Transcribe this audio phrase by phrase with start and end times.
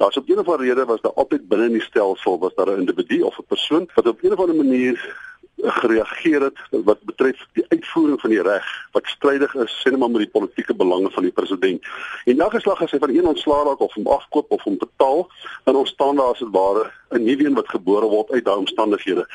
[0.00, 2.70] Daar's op 'n of ander rede was daar altyd binne in die stelsel was daar
[2.70, 4.96] 'n individu of 'n persoon wat op 'n of ander manier
[5.56, 10.10] gereageer het wat betref die uitvoering van die reg wat strydig is sê net maar
[10.10, 11.84] met die politieke belange van die president.
[12.24, 15.30] En elke slag as hy van een ontslaa raak of hom afkoop of hom betaal,
[15.64, 19.26] dan ontstaan daar as dit ware 'n nuwe een wat gebore word uit daai omstandighede.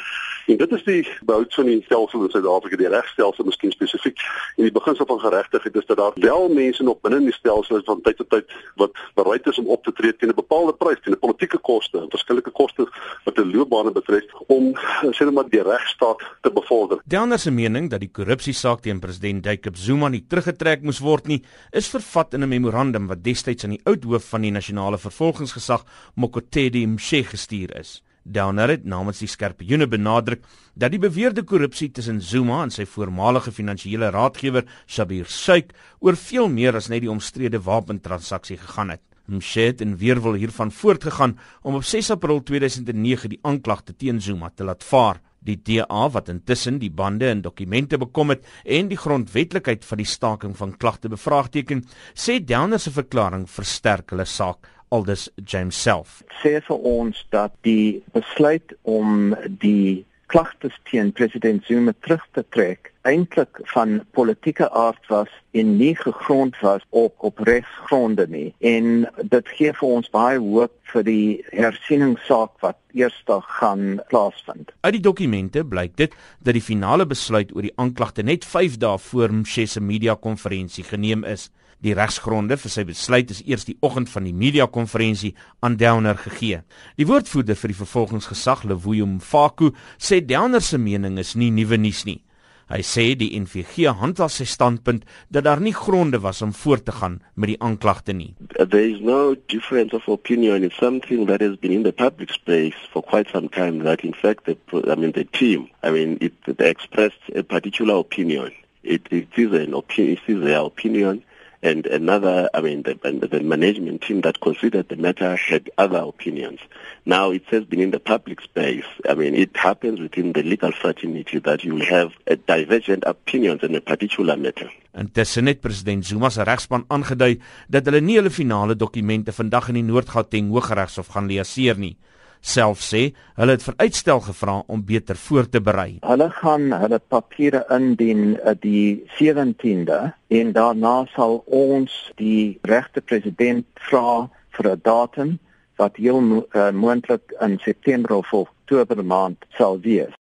[0.45, 4.21] En dit is die behoud van die stelsel in Suid-Afrika, die regstelsel miskien spesifiek.
[4.55, 7.79] En die beginsel van geregtigheid is dat daar wel mense nog binne in die stelsel
[7.79, 10.73] is van tyd tot tyd wat bereid is om op te tree teen 'n bepaalde
[10.73, 12.87] prys, teen 'n politieke koste, verskillende koste
[13.23, 14.73] wat 'n loopbaan betref om
[15.17, 17.01] sê net maar die regstaat te bevorder.
[17.05, 21.43] Downer se mening dat die korrupsiesaak teen president Jacob Zuma nie teruggetrek moes word nie,
[21.71, 25.83] is vervat in 'n memorandum wat destyds aan die oud hoof van die nasionale vervolgingsgesag,
[26.15, 28.04] Mokotedi Mshe gestuur is.
[28.25, 30.41] Downer het namens die Skerpioene benadruk
[30.73, 36.49] dat die beweerde korrupsie tussen Zuma en sy voormalige finansiële raadgewer, Shabir Shaik, oor veel
[36.49, 39.03] meer as net die omstrede wapentransaksie gegaan het.
[39.29, 44.65] Mshet en weerwil hiervan voortgegaan om op 6 April 2009 die aanklagte teen Zuma te
[44.65, 45.21] laat vaar.
[45.45, 50.09] Die DA wat intussen die bande en dokumente bekom het en die grondwetlikheid van die
[50.09, 51.85] staking van klagte bevraagteken,
[52.17, 56.21] sê Downer se verklaring versterk hulle saak aldus James self.
[56.41, 62.91] Sê vir ons dat die besluit om die klagtes teen president Zuma terug te trek
[63.05, 69.51] eintlik van politieke aard was en nie gegrond was op op regsgronde nie en dit
[69.57, 74.71] gee vir ons baie hoop vir die hersieningssaak wat eersdag gaan plaasvind.
[74.81, 78.97] Uit die dokumente blyk dit dat die finale besluit oor die aanklagte net 5 dae
[79.09, 81.49] voor Mshe se media konferensie geneem is.
[81.83, 86.17] Die regsgronde vir sy besluit is eers die oggend van die media konferensie aan Downer
[86.17, 86.61] gegee.
[86.97, 92.05] Die woordvoerder vir die vervolgingsgesag, Lewoyo Mfaku, sê Downer se mening is nie nuwe nuus
[92.07, 92.21] nie.
[92.65, 96.95] Hy sê die NVG handhaaf sy standpunt dat daar nie gronde was om voort te
[96.97, 98.33] gaan met die aanklagte nie.
[98.57, 102.79] There is no difference of opinion in something that has been in the public space
[102.91, 104.57] for quite some time that in fact the
[104.89, 108.51] I mean the team I mean it they expressed a particular opinion.
[108.83, 111.23] It, it is an opinion it is their opinion
[111.65, 115.97] and another, I mean, the, and the management team that considered the matter had other
[115.97, 116.59] opinions.
[117.05, 118.85] Now, it has been in the public space.
[119.09, 123.73] I mean, it happens within the legal fraternity that you have a divergent opinions in
[123.75, 124.69] a particular matter.
[124.93, 129.81] Intussen het president Zuma se regspan aangedui dat hulle nie hulle finale dokumente vandag in
[129.81, 131.97] die Noord-Gauteng Hooggeregshof gaan leaseer nie
[132.45, 133.01] self sê
[133.39, 135.97] hulle het vir uitstel gevra om beter voor te berei.
[136.05, 140.01] Hulle gaan hulle papiere indien uh, die 17de
[140.39, 145.39] en daarna sal ons die regte president vra vir 'n datum
[145.77, 150.13] wat heel mo uh, moontlik in September of Oktober maand sal wees.